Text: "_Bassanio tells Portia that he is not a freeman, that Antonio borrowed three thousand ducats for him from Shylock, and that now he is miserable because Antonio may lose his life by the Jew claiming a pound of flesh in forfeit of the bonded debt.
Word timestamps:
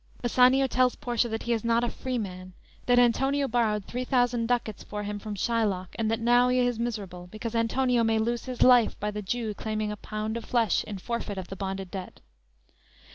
"_Bassanio 0.23 0.65
tells 0.65 0.95
Portia 0.95 1.27
that 1.29 1.43
he 1.43 1.53
is 1.53 1.63
not 1.63 1.83
a 1.83 1.87
freeman, 1.89 2.53
that 2.87 2.97
Antonio 2.97 3.47
borrowed 3.47 3.85
three 3.85 4.03
thousand 4.03 4.47
ducats 4.47 4.83
for 4.83 5.03
him 5.03 5.19
from 5.19 5.35
Shylock, 5.35 5.89
and 5.93 6.09
that 6.09 6.19
now 6.19 6.49
he 6.49 6.57
is 6.57 6.79
miserable 6.79 7.27
because 7.29 7.53
Antonio 7.53 8.03
may 8.03 8.17
lose 8.17 8.45
his 8.45 8.63
life 8.63 8.99
by 8.99 9.11
the 9.11 9.21
Jew 9.21 9.53
claiming 9.53 9.91
a 9.91 9.97
pound 9.97 10.37
of 10.37 10.45
flesh 10.45 10.83
in 10.85 10.97
forfeit 10.97 11.37
of 11.37 11.49
the 11.49 11.55
bonded 11.55 11.91
debt. 11.91 12.19